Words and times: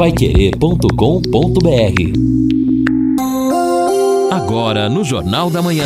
paiquerê.com.br 0.00 0.88
Agora 4.32 4.88
no 4.88 5.04
Jornal 5.04 5.50
da 5.50 5.60
Manhã. 5.60 5.84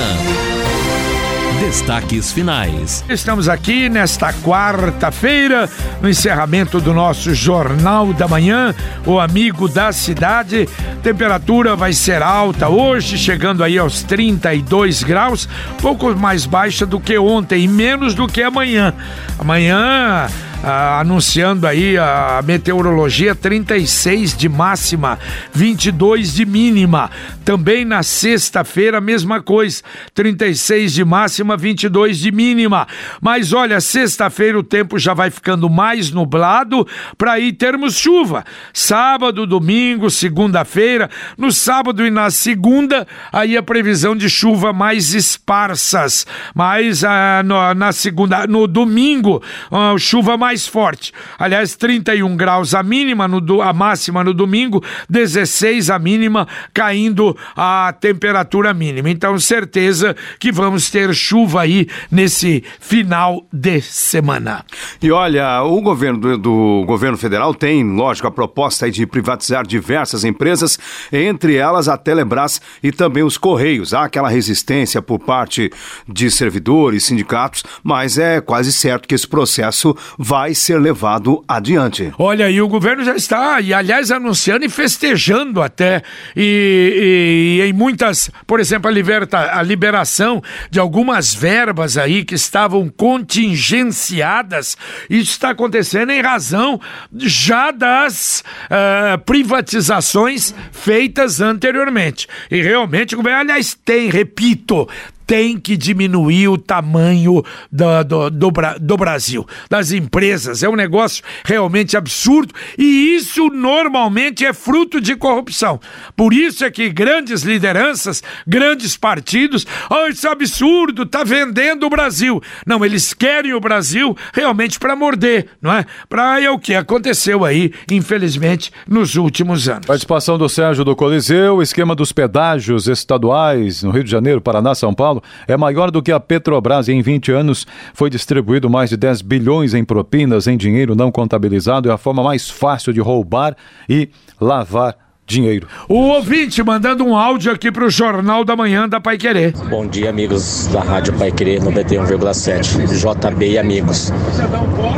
Destaques 1.58 2.30
finais. 2.30 3.04
Estamos 3.08 3.48
aqui 3.48 3.88
nesta 3.88 4.32
quarta-feira, 4.32 5.68
no 6.00 6.08
encerramento 6.08 6.80
do 6.80 6.94
nosso 6.94 7.34
Jornal 7.34 8.12
da 8.12 8.28
Manhã, 8.28 8.72
o 9.04 9.18
amigo 9.18 9.68
da 9.68 9.90
cidade. 9.90 10.68
Temperatura 11.02 11.74
vai 11.74 11.92
ser 11.92 12.22
alta 12.22 12.68
hoje, 12.68 13.18
chegando 13.18 13.64
aí 13.64 13.76
aos 13.76 14.04
32 14.04 15.02
graus, 15.02 15.48
pouco 15.82 16.14
mais 16.14 16.46
baixa 16.46 16.86
do 16.86 17.00
que 17.00 17.18
ontem 17.18 17.64
e 17.64 17.68
menos 17.68 18.14
do 18.14 18.28
que 18.28 18.44
amanhã. 18.44 18.94
Amanhã 19.40 20.28
ah, 20.64 21.00
anunciando 21.00 21.66
aí 21.66 21.98
a 21.98 22.40
meteorologia 22.42 23.34
36 23.34 24.34
de 24.34 24.48
máxima, 24.48 25.18
22 25.52 26.32
de 26.32 26.46
mínima. 26.46 27.10
Também 27.44 27.84
na 27.84 28.02
sexta-feira, 28.02 28.98
mesma 29.00 29.42
coisa, 29.42 29.82
36 30.14 30.94
de 30.94 31.04
máxima, 31.04 31.54
22 31.54 32.18
de 32.18 32.32
mínima. 32.32 32.88
Mas 33.20 33.52
olha, 33.52 33.78
sexta-feira 33.78 34.58
o 34.58 34.62
tempo 34.62 34.98
já 34.98 35.12
vai 35.12 35.30
ficando 35.30 35.68
mais 35.68 36.10
nublado 36.10 36.86
para 37.18 37.32
aí 37.32 37.52
termos 37.52 37.96
chuva. 37.98 38.44
Sábado, 38.72 39.46
domingo, 39.46 40.08
segunda-feira, 40.08 41.10
no 41.36 41.52
sábado 41.52 42.06
e 42.06 42.10
na 42.10 42.30
segunda, 42.30 43.06
aí 43.30 43.54
a 43.54 43.62
previsão 43.62 44.16
de 44.16 44.30
chuva 44.30 44.72
mais 44.72 45.12
esparsas. 45.12 46.26
Mas 46.54 47.04
ah, 47.04 47.42
no, 47.44 47.74
na 47.74 47.92
segunda, 47.92 48.46
no 48.46 48.66
domingo, 48.66 49.42
ah, 49.70 49.94
chuva 49.98 50.38
mais 50.38 50.53
mais 50.54 50.66
forte. 50.68 51.12
Aliás, 51.36 51.74
31 51.74 52.36
graus 52.36 52.74
a 52.74 52.82
mínima, 52.82 53.26
no, 53.26 53.60
a 53.60 53.72
máxima 53.72 54.22
no 54.22 54.32
domingo, 54.32 54.82
16 55.10 55.90
a 55.90 55.98
mínima, 55.98 56.46
caindo 56.72 57.36
a 57.56 57.92
temperatura 58.00 58.72
mínima. 58.72 59.10
Então, 59.10 59.36
certeza 59.38 60.14
que 60.38 60.52
vamos 60.52 60.90
ter 60.90 61.12
chuva 61.12 61.62
aí 61.62 61.88
nesse 62.08 62.62
final 62.78 63.44
de 63.52 63.80
semana. 63.80 64.64
E 65.02 65.10
olha, 65.10 65.62
o 65.64 65.80
governo 65.80 66.20
do, 66.20 66.38
do 66.38 66.84
governo 66.86 67.18
federal 67.18 67.52
tem, 67.52 67.82
lógico, 67.84 68.28
a 68.28 68.30
proposta 68.30 68.88
de 68.88 69.04
privatizar 69.06 69.66
diversas 69.66 70.24
empresas, 70.24 70.78
entre 71.12 71.56
elas 71.56 71.88
a 71.88 71.96
Telebrás 71.96 72.60
e 72.80 72.92
também 72.92 73.24
os 73.24 73.36
Correios. 73.36 73.92
Há 73.92 74.04
aquela 74.04 74.28
resistência 74.28 75.02
por 75.02 75.18
parte 75.18 75.70
de 76.06 76.30
servidores, 76.30 77.04
sindicatos, 77.04 77.64
mas 77.82 78.18
é 78.18 78.40
quase 78.40 78.72
certo 78.72 79.08
que 79.08 79.14
esse 79.14 79.26
processo 79.26 79.96
vai 80.16 80.43
vai 80.44 80.54
ser 80.54 80.78
levado 80.78 81.42
adiante. 81.48 82.12
Olha, 82.18 82.50
e 82.50 82.60
o 82.60 82.68
governo 82.68 83.02
já 83.02 83.16
está, 83.16 83.62
e 83.62 83.72
aliás, 83.72 84.10
anunciando 84.10 84.62
e 84.62 84.68
festejando 84.68 85.62
até, 85.62 86.02
e, 86.36 87.62
e, 87.62 87.62
e 87.62 87.66
em 87.66 87.72
muitas, 87.72 88.30
por 88.46 88.60
exemplo, 88.60 88.90
a, 88.90 88.92
liberta, 88.92 89.58
a 89.58 89.62
liberação 89.62 90.42
de 90.70 90.78
algumas 90.78 91.34
verbas 91.34 91.96
aí 91.96 92.26
que 92.26 92.34
estavam 92.34 92.90
contingenciadas, 92.90 94.76
isso 95.08 95.30
está 95.30 95.48
acontecendo 95.48 96.10
em 96.10 96.20
razão 96.20 96.78
já 97.16 97.70
das 97.70 98.44
uh, 98.66 99.18
privatizações 99.24 100.54
feitas 100.72 101.40
anteriormente. 101.40 102.28
E 102.50 102.60
realmente 102.60 103.14
o 103.14 103.16
governo, 103.16 103.40
aliás, 103.40 103.74
tem, 103.82 104.10
repito, 104.10 104.86
tem 105.26 105.58
que 105.58 105.76
diminuir 105.76 106.48
o 106.48 106.58
tamanho 106.58 107.42
do, 107.70 108.04
do, 108.04 108.30
do, 108.30 108.50
do, 108.80 108.96
Brasil, 108.96 109.46
das 109.68 109.92
empresas. 109.92 110.62
É 110.62 110.68
um 110.68 110.76
negócio 110.76 111.24
realmente 111.44 111.96
absurdo 111.96 112.54
e 112.78 113.14
isso 113.14 113.48
normalmente 113.48 114.44
é 114.44 114.52
fruto 114.52 115.00
de 115.00 115.16
corrupção. 115.16 115.80
Por 116.16 116.32
isso 116.32 116.64
é 116.64 116.70
que 116.70 116.90
grandes 116.90 117.42
lideranças, 117.42 118.22
grandes 118.46 118.96
partidos, 118.96 119.66
oh, 119.90 120.06
isso 120.08 120.26
é 120.26 120.30
absurdo, 120.30 121.06
tá 121.06 121.24
vendendo 121.24 121.86
o 121.86 121.90
Brasil. 121.90 122.42
Não, 122.66 122.84
eles 122.84 123.12
querem 123.12 123.54
o 123.54 123.60
Brasil 123.60 124.16
realmente 124.32 124.78
para 124.78 124.96
morder, 124.96 125.48
não 125.60 125.72
é? 125.72 125.86
Para 126.08 126.40
é 126.40 126.50
o 126.50 126.58
que 126.58 126.74
aconteceu 126.74 127.44
aí, 127.44 127.72
infelizmente, 127.90 128.72
nos 128.88 129.14
últimos 129.14 129.68
anos. 129.68 129.86
Participação 129.86 130.36
do 130.36 130.48
Sérgio 130.48 130.84
do 130.84 130.96
Coliseu, 130.96 131.62
esquema 131.62 131.94
dos 131.94 132.12
pedágios 132.12 132.88
estaduais 132.88 133.82
no 133.82 133.90
Rio 133.90 134.04
de 134.04 134.10
Janeiro, 134.10 134.40
Paraná, 134.40 134.74
São 134.74 134.92
Paulo 134.92 135.13
Paulo 135.14 135.22
é 135.46 135.56
maior 135.56 135.90
do 135.90 136.02
que 136.02 136.10
a 136.10 136.18
Petrobras 136.18 136.88
e 136.88 136.92
em 136.92 137.02
20 137.02 137.30
anos 137.32 137.66
foi 137.92 138.10
distribuído 138.10 138.68
mais 138.68 138.90
de 138.90 138.96
10 138.96 139.22
bilhões 139.22 139.74
em 139.74 139.84
propinas 139.84 140.46
em 140.46 140.56
dinheiro 140.56 140.94
não 140.94 141.12
contabilizado. 141.12 141.90
É 141.90 141.92
a 141.92 141.98
forma 141.98 142.22
mais 142.22 142.48
fácil 142.48 142.92
de 142.92 143.00
roubar 143.00 143.56
e 143.88 144.08
lavar 144.40 144.96
dinheiro. 145.26 145.66
O 145.88 145.94
ouvinte 145.94 146.62
mandando 146.62 147.04
um 147.04 147.16
áudio 147.16 147.52
aqui 147.52 147.72
para 147.72 147.86
o 147.86 147.90
Jornal 147.90 148.44
da 148.44 148.54
Manhã 148.54 148.88
da 148.88 149.00
Pai 149.00 149.16
Querer. 149.16 149.52
Bom 149.70 149.86
dia, 149.86 150.10
amigos 150.10 150.66
da 150.66 150.80
Rádio 150.80 151.14
Pai 151.14 151.32
Querer 151.32 151.60
91,7. 151.60 152.86
JB 152.86 153.50
e 153.50 153.58
amigos. 153.58 154.12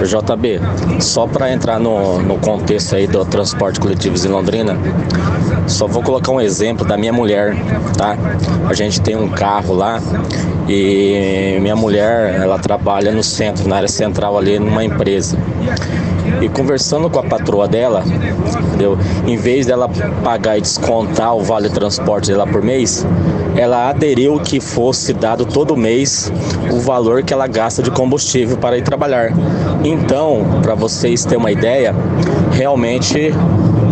JB, 0.02 0.60
só 1.00 1.26
para 1.26 1.52
entrar 1.52 1.78
no, 1.78 2.20
no 2.20 2.38
contexto 2.38 2.96
aí 2.96 3.06
do 3.06 3.24
transporte 3.24 3.78
coletivo 3.78 4.16
em 4.16 4.28
Londrina, 4.28 4.76
só 5.66 5.86
vou 5.86 6.02
colocar 6.02 6.32
um 6.32 6.40
exemplo 6.40 6.86
da 6.86 6.96
minha 6.96 7.12
mulher, 7.12 7.56
tá? 7.96 8.16
A 8.68 8.74
gente 8.74 9.00
tem 9.00 9.16
um 9.16 9.28
carro 9.28 9.74
lá 9.74 10.00
e 10.68 11.58
minha 11.60 11.76
mulher, 11.76 12.40
ela 12.40 12.58
trabalha 12.58 13.12
no 13.12 13.22
centro, 13.22 13.68
na 13.68 13.76
área 13.76 13.88
central 13.88 14.36
ali 14.38 14.58
numa 14.58 14.84
empresa. 14.84 15.36
E 16.40 16.48
conversando 16.48 17.08
com 17.08 17.18
a 17.18 17.22
patroa 17.22 17.68
dela, 17.68 18.02
entendeu? 18.68 18.98
Em 19.26 19.36
vez 19.36 19.66
dela 19.66 19.88
pagar 20.22 20.58
e 20.58 20.60
descontar 20.60 21.34
o 21.34 21.42
vale 21.42 21.68
transporte 21.68 22.30
dela 22.30 22.46
por 22.46 22.62
mês, 22.62 23.06
ela 23.56 23.88
aderiu 23.88 24.38
que 24.40 24.60
fosse 24.60 25.12
dado 25.12 25.46
todo 25.46 25.76
mês 25.76 26.32
o 26.70 26.78
valor 26.80 27.22
que 27.22 27.32
ela 27.32 27.46
gasta 27.46 27.82
de 27.82 27.90
combustível 27.90 28.56
para 28.56 28.76
ir 28.76 28.82
trabalhar. 28.82 29.32
Então, 29.82 30.44
para 30.62 30.74
vocês 30.74 31.24
terem 31.24 31.38
uma 31.38 31.50
ideia, 31.50 31.94
realmente 32.52 33.32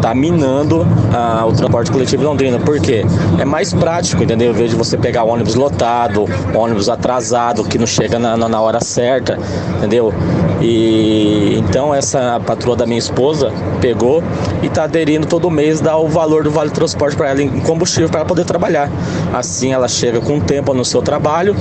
está 0.04 0.14
minando 0.14 0.86
ah, 1.14 1.46
o 1.46 1.52
transporte 1.54 1.90
coletivo 1.90 2.20
de 2.20 2.28
Londrina. 2.28 2.58
Por 2.58 2.78
quê? 2.78 3.06
É 3.38 3.44
mais 3.44 3.72
prático, 3.72 4.22
entendeu? 4.22 4.50
Em 4.50 4.54
vez 4.54 4.70
de 4.70 4.76
você 4.76 4.98
pegar 4.98 5.24
ônibus 5.24 5.54
lotado, 5.54 6.26
ônibus 6.54 6.90
atrasado, 6.90 7.64
que 7.64 7.78
não 7.78 7.86
chega 7.86 8.18
na, 8.18 8.36
na 8.36 8.60
hora 8.60 8.80
certa, 8.82 9.38
entendeu? 9.78 10.12
E 10.60 11.56
então 11.58 11.94
essa 11.94 12.38
patroa 12.46 12.76
da 12.76 12.84
minha 12.84 12.98
esposa 12.98 13.50
pegou 13.80 14.22
e 14.62 14.66
está 14.66 14.84
aderindo 14.84 15.26
todo 15.26 15.50
mês, 15.50 15.80
dá 15.80 15.96
o 15.96 16.06
valor 16.06 16.44
do 16.44 16.50
vale 16.50 16.70
transporte 16.70 17.16
para 17.16 17.30
ela 17.30 17.42
em 17.42 17.60
combustível 17.60 18.10
para 18.10 18.26
poder 18.26 18.44
trabalhar. 18.44 18.90
Assim 19.32 19.72
ela 19.72 19.88
chega 19.88 20.20
com 20.20 20.38
tempo 20.38 20.74
no 20.74 20.84
seu 20.84 21.00
trabalho, 21.00 21.56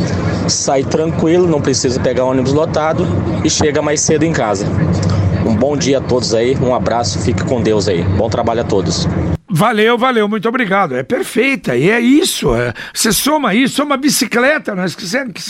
sai 0.50 0.84
tranquilo, 0.84 1.48
não 1.48 1.62
precisa 1.62 1.98
pegar 1.98 2.25
ônibus 2.25 2.52
lotado 2.52 3.08
e 3.42 3.50
chega 3.50 3.81
mais 3.81 4.02
cedo 4.02 4.24
em 4.24 4.34
casa. 4.34 4.66
Um 5.46 5.56
bom 5.56 5.76
dia 5.76 5.98
a 5.98 6.02
todos 6.02 6.34
aí, 6.34 6.58
um 6.58 6.74
abraço, 6.74 7.20
fique 7.20 7.44
com 7.44 7.62
Deus 7.62 7.88
aí. 7.88 8.02
Bom 8.04 8.30
trabalho 8.30 8.62
a 8.62 8.64
todos. 8.64 9.06
Valeu, 9.56 10.00
valeu, 10.00 10.28
muito 10.28 10.50
obrigado. 10.50 10.96
É 10.96 11.03
perfeita, 11.03 11.78
e 11.78 11.88
é 11.88 12.00
isso. 12.00 12.56
É, 12.56 12.74
você 12.91 13.12
soma 13.12 13.53
isso, 13.53 13.75
soma 13.75 13.96
bicicleta, 13.96 14.74
nós 14.74 14.96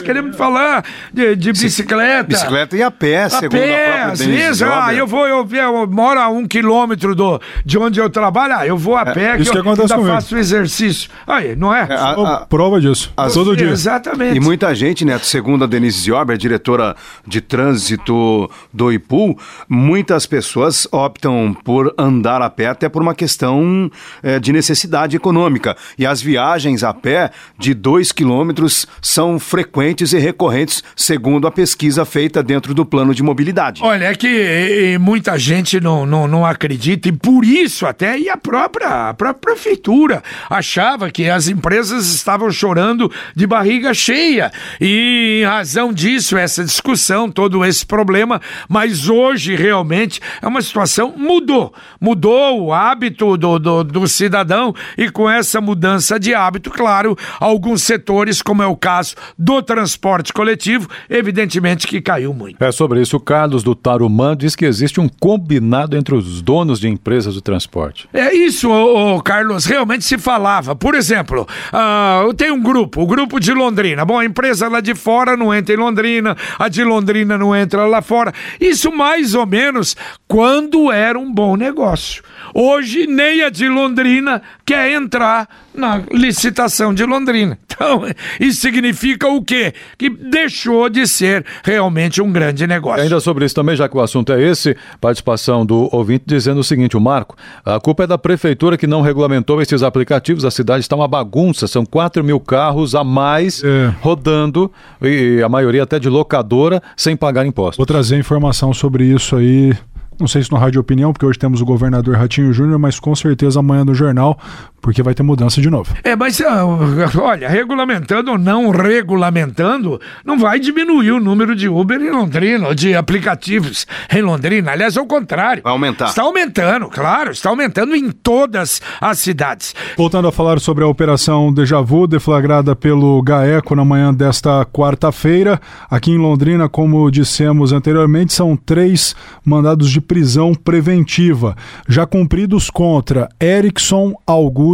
queremos 0.03 0.35
falar 0.35 0.83
de, 1.13 1.37
de 1.37 1.53
bicicleta. 1.53 2.23
Bicicleta 2.23 2.75
e 2.75 2.83
a 2.83 2.91
pé, 2.91 3.23
a 3.23 3.29
segundo 3.29 3.51
pé, 3.51 4.01
a 4.01 4.07
às 4.07 4.19
vezes, 4.19 4.61
ah, 4.61 4.93
eu 4.93 5.07
vou, 5.07 5.25
eu, 5.25 5.47
eu, 5.49 5.87
moro 5.87 6.19
a 6.19 6.27
um 6.27 6.45
quilômetro 6.45 7.15
do, 7.15 7.39
de 7.65 7.77
onde 7.77 7.97
eu 7.97 8.09
trabalho, 8.09 8.55
ah, 8.57 8.67
eu 8.67 8.77
vou 8.77 8.97
a 8.97 9.03
é, 9.03 9.13
pé, 9.13 9.37
isso 9.39 9.51
que, 9.51 9.57
eu 9.57 9.69
ainda 9.69 9.87
comigo. 9.87 10.07
faço 10.09 10.35
exercício. 10.35 11.09
Aí, 11.25 11.55
não 11.55 11.73
é? 11.73 11.87
é 11.89 11.93
a, 11.93 12.11
a, 12.11 12.45
prova 12.45 12.81
disso, 12.81 13.09
as, 13.15 13.33
todo 13.33 13.55
dia. 13.55 13.69
Exatamente. 13.69 14.35
E 14.35 14.39
muita 14.41 14.75
gente, 14.75 15.05
né, 15.05 15.17
segundo 15.19 15.63
a 15.63 15.67
Denise 15.67 16.01
Ziober, 16.01 16.37
diretora 16.37 16.93
de 17.25 17.39
trânsito 17.39 18.51
do 18.73 18.91
IPU, 18.91 19.39
muitas 19.69 20.25
pessoas 20.25 20.89
optam 20.91 21.55
por 21.63 21.95
andar 21.97 22.41
a 22.41 22.49
pé 22.49 22.67
até 22.67 22.89
por 22.89 23.01
uma 23.01 23.15
questão 23.15 23.89
é, 24.21 24.39
de 24.39 24.51
necessidade 24.51 25.15
econômica. 25.15 25.75
E 25.97 26.05
as 26.05 26.21
viagens 26.21 26.83
a 26.83 26.93
pé 26.93 27.31
de 27.57 27.73
2 27.73 28.11
quilômetros 28.11 28.87
são 29.01 29.39
frequentes 29.39 30.13
e 30.13 30.19
recorrentes, 30.19 30.83
segundo 30.95 31.47
a 31.47 31.51
pesquisa 31.51 32.05
feita 32.05 32.41
dentro 32.41 32.73
do 32.73 32.85
plano 32.85 33.13
de 33.13 33.23
mobilidade. 33.23 33.81
Olha, 33.83 34.05
é 34.05 34.15
que 34.15 34.27
e, 34.27 34.97
muita 34.97 35.37
gente 35.37 35.79
não, 35.79 36.05
não, 36.05 36.27
não 36.27 36.45
acredita, 36.45 37.09
e 37.09 37.11
por 37.11 37.43
isso 37.43 37.85
até 37.85 38.17
e 38.17 38.29
a 38.29 38.37
própria, 38.37 39.09
a 39.09 39.13
própria 39.13 39.53
prefeitura 39.53 40.23
achava 40.49 41.11
que 41.11 41.29
as 41.29 41.47
empresas 41.47 42.13
estavam 42.13 42.51
chorando 42.51 43.11
de 43.35 43.45
barriga 43.45 43.93
cheia. 43.93 44.51
E 44.79 45.41
em 45.41 45.45
razão 45.45 45.93
disso, 45.93 46.37
essa 46.37 46.63
discussão, 46.63 47.29
todo 47.29 47.63
esse 47.63 47.85
problema, 47.85 48.41
mas 48.67 49.09
hoje 49.09 49.55
realmente 49.55 50.19
é 50.41 50.47
uma 50.47 50.61
situação 50.61 51.13
mudou. 51.15 51.73
Mudou 51.99 52.63
o 52.63 52.73
hábito 52.73 53.37
do, 53.37 53.59
do 53.59 53.82
do, 53.83 54.07
cidadão 54.07 54.73
e 54.97 55.09
com 55.09 55.29
essa 55.29 55.59
mudança 55.59 56.19
de 56.19 56.33
hábito, 56.33 56.69
claro, 56.69 57.17
alguns 57.39 57.81
setores, 57.83 58.41
como 58.41 58.63
é 58.63 58.67
o 58.67 58.75
caso 58.75 59.15
do 59.37 59.61
transporte 59.61 60.33
coletivo, 60.33 60.89
evidentemente 61.09 61.87
que 61.87 62.01
caiu 62.01 62.33
muito. 62.33 62.63
É 62.63 62.71
sobre 62.71 63.01
isso, 63.01 63.17
o 63.17 63.19
Carlos 63.19 63.63
do 63.63 63.75
Tarumã 63.75 64.35
diz 64.35 64.55
que 64.55 64.65
existe 64.65 64.99
um 64.99 65.07
combinado 65.07 65.97
entre 65.97 66.15
os 66.15 66.41
donos 66.41 66.79
de 66.79 66.87
empresas 66.87 67.35
do 67.35 67.41
transporte. 67.41 68.07
É 68.13 68.33
isso, 68.33 68.69
ô, 68.69 69.15
ô, 69.15 69.21
Carlos, 69.21 69.65
realmente 69.65 70.03
se 70.05 70.17
falava. 70.17 70.75
Por 70.75 70.95
exemplo, 70.95 71.47
uh, 71.73 72.33
tem 72.33 72.51
um 72.51 72.61
grupo, 72.61 73.01
o 73.01 73.07
grupo 73.07 73.39
de 73.39 73.53
Londrina. 73.53 74.05
Bom, 74.05 74.19
a 74.19 74.25
empresa 74.25 74.67
lá 74.67 74.81
de 74.81 74.95
fora 74.95 75.35
não 75.37 75.53
entra 75.53 75.73
em 75.73 75.77
Londrina, 75.77 76.35
a 76.57 76.69
de 76.69 76.83
Londrina 76.83 77.37
não 77.37 77.55
entra 77.55 77.85
lá 77.85 78.01
fora. 78.01 78.33
Isso 78.59 78.91
mais 78.91 79.33
ou 79.33 79.45
menos 79.45 79.95
quando 80.27 80.91
era 80.91 81.17
um 81.17 81.31
bom 81.31 81.55
negócio. 81.55 82.23
Hoje, 82.53 83.07
nem 83.07 83.43
a 83.43 83.49
de 83.49 83.67
Londrina 83.73 84.41
quer 84.65 84.91
entrar 84.91 85.47
na 85.73 86.01
licitação 86.11 86.93
de 86.93 87.05
Londrina. 87.05 87.57
Então, 87.73 88.05
isso 88.39 88.61
significa 88.61 89.27
o 89.27 89.43
quê? 89.43 89.73
Que 89.97 90.07
deixou 90.07 90.87
de 90.89 91.07
ser 91.07 91.43
realmente 91.63 92.21
um 92.21 92.31
grande 92.31 92.67
negócio. 92.67 93.01
Ainda 93.01 93.19
sobre 93.19 93.45
isso 93.45 93.55
também, 93.55 93.75
já 93.75 93.89
que 93.89 93.97
o 93.97 93.99
assunto 93.99 94.31
é 94.31 94.39
esse, 94.39 94.77
participação 95.01 95.65
do 95.65 95.89
ouvinte 95.91 96.23
dizendo 96.27 96.59
o 96.59 96.63
seguinte: 96.63 96.95
o 96.95 97.01
Marco, 97.01 97.35
a 97.65 97.79
culpa 97.79 98.03
é 98.03 98.07
da 98.07 98.17
prefeitura 98.17 98.77
que 98.77 98.85
não 98.85 99.01
regulamentou 99.01 99.59
esses 99.59 99.81
aplicativos, 99.81 100.45
a 100.45 100.51
cidade 100.51 100.81
está 100.81 100.95
uma 100.95 101.07
bagunça, 101.07 101.65
são 101.65 101.83
4 101.83 102.23
mil 102.23 102.39
carros 102.39 102.93
a 102.93 103.03
mais 103.03 103.63
é. 103.63 103.91
rodando, 104.01 104.71
e 105.01 105.41
a 105.43 105.49
maioria 105.49 105.81
até 105.81 105.99
de 105.99 106.09
locadora, 106.09 106.81
sem 106.95 107.17
pagar 107.17 107.43
impostos. 107.43 107.77
Vou 107.77 107.87
trazer 107.87 108.17
informação 108.17 108.71
sobre 108.71 109.05
isso 109.05 109.35
aí 109.35 109.73
não 110.19 110.27
sei 110.27 110.43
se 110.43 110.51
no 110.51 110.57
Rádio 110.57 110.81
Opinião, 110.81 111.11
porque 111.11 111.25
hoje 111.25 111.39
temos 111.39 111.61
o 111.61 111.65
governador 111.65 112.15
Ratinho 112.15 112.53
Júnior, 112.53 112.79
mas 112.79 112.99
com 112.99 113.15
certeza 113.15 113.59
amanhã 113.59 113.83
no 113.83 113.93
jornal, 113.93 114.39
porque 114.83 115.01
vai 115.01 115.15
ter 115.15 115.23
mudança 115.23 115.61
de 115.61 115.69
novo. 115.69 115.95
É, 116.03 116.13
mas 116.13 116.41
ah, 116.41 116.65
olha, 117.17 117.47
regulamentando 117.47 118.31
ou 118.31 118.37
não 118.37 118.69
regulamentando, 118.69 119.99
não 120.25 120.37
vai 120.37 120.59
diminuir 120.59 121.11
o 121.11 121.21
número 121.21 121.55
de 121.55 121.69
Uber 121.69 121.99
em 121.99 122.11
Londrina, 122.11 122.75
de 122.75 122.93
aplicativos 122.93 123.87
em 124.13 124.21
Londrina. 124.21 124.73
Aliás, 124.73 124.97
ao 124.97 125.05
contrário. 125.05 125.63
Vai 125.63 125.71
aumentar. 125.71 126.07
Está 126.07 126.23
aumentando, 126.23 126.89
claro, 126.89 127.31
está 127.31 127.49
aumentando 127.49 127.95
em 127.95 128.11
todas 128.11 128.81
as 128.99 129.19
cidades. 129.19 129.73
Voltando 129.95 130.27
a 130.27 130.31
falar 130.33 130.59
sobre 130.59 130.83
a 130.83 130.87
operação 130.87 131.53
Deja 131.53 131.79
Vu, 131.79 132.05
deflagrada 132.05 132.75
pelo 132.75 133.21
GAECO 133.21 133.75
na 133.75 133.85
manhã 133.85 134.13
desta 134.13 134.65
quarta-feira, 134.65 135.61
aqui 135.89 136.11
em 136.11 136.17
Londrina, 136.17 136.67
como 136.67 137.09
dissemos 137.09 137.71
anteriormente, 137.71 138.33
são 138.33 138.57
três 138.57 139.15
mandados 139.45 139.89
de 139.89 140.01
prisão 140.01 140.53
preventiva, 140.53 141.55
já 141.87 142.05
cumpridos 142.05 142.69
contra 142.69 143.29
Erickson 143.41 144.13
Augusto 144.27 144.72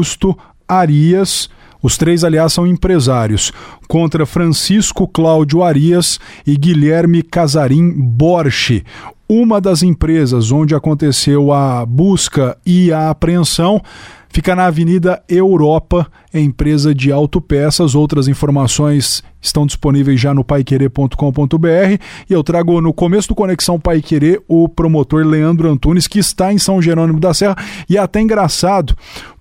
Arias. 0.68 1.50
Os 1.82 1.98
três, 1.98 2.24
aliás, 2.24 2.54
são 2.54 2.68
empresários. 2.68 3.52
Contra 3.88 4.26
Francisco 4.26 5.08
Cláudio 5.08 5.64
Arias 5.64 6.20
e 6.46 6.58
Guilherme 6.58 7.24
Casarim 7.24 7.92
Borche. 7.92 8.84
Uma 9.28 9.62
das 9.62 9.84
empresas 9.84 10.52
onde 10.52 10.74
aconteceu 10.74 11.54
a 11.54 11.86
busca 11.86 12.58
e 12.66 12.92
a 12.92 13.12
apreensão 13.12 13.82
fica 14.30 14.56
na 14.56 14.66
Avenida 14.66 15.22
Europa, 15.28 16.08
empresa 16.34 16.94
de 16.94 17.12
autopeças. 17.12 17.96
Outras 17.96 18.28
informações 18.28 19.24
estão 19.42 19.66
disponíveis 19.66 20.20
já 20.20 20.34
no 20.34 20.44
paiquerê.com.br 20.44 22.04
e 22.30 22.34
eu 22.34 22.44
trago 22.44 22.82
no 22.82 22.94
começo 22.94 23.28
do 23.28 23.36
Conexão 23.36 23.80
Paiquerê 23.80 24.42
o 24.48 24.68
promotor 24.68 25.26
Leandro 25.26 25.70
Antunes, 25.70 26.08
que 26.08 26.20
está 26.20 26.54
em 26.54 26.58
São 26.58 26.82
Jerônimo 26.82 27.20
da 27.20 27.34
Serra, 27.34 27.56
e 27.90 27.98
é 27.98 28.00
até 28.00 28.22
engraçado, 28.22 28.96